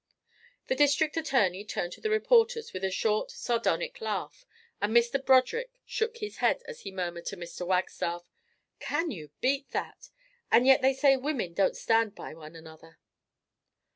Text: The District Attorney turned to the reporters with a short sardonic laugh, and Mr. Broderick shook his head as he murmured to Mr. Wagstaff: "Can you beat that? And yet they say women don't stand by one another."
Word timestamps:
The 0.65 0.73
District 0.73 1.15
Attorney 1.15 1.63
turned 1.63 1.93
to 1.93 2.01
the 2.01 2.09
reporters 2.09 2.73
with 2.73 2.83
a 2.83 2.89
short 2.89 3.29
sardonic 3.29 4.01
laugh, 4.01 4.47
and 4.81 4.97
Mr. 4.97 5.23
Broderick 5.23 5.69
shook 5.85 6.17
his 6.17 6.37
head 6.37 6.63
as 6.65 6.79
he 6.79 6.91
murmured 6.91 7.27
to 7.27 7.37
Mr. 7.37 7.67
Wagstaff: 7.67 8.23
"Can 8.79 9.11
you 9.11 9.29
beat 9.41 9.69
that? 9.73 10.09
And 10.51 10.65
yet 10.65 10.81
they 10.81 10.95
say 10.95 11.17
women 11.17 11.53
don't 11.53 11.77
stand 11.77 12.15
by 12.15 12.33
one 12.33 12.55
another." 12.55 12.97